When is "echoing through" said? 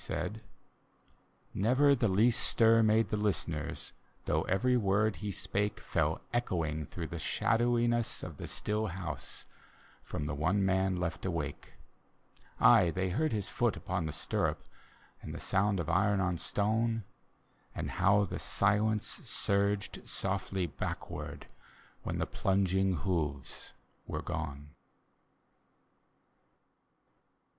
6.33-7.05